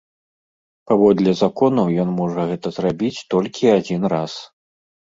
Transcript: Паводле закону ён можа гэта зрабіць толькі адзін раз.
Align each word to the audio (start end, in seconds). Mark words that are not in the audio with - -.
Паводле 0.91 1.31
закону 1.43 1.81
ён 2.05 2.09
можа 2.21 2.49
гэта 2.55 2.67
зрабіць 2.81 3.15
толькі 3.37 3.73
адзін 3.79 4.13
раз. 4.19 4.33